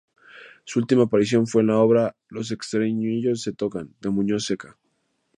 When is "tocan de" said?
3.53-4.09